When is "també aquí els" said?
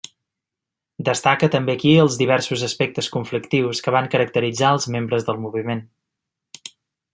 1.55-2.17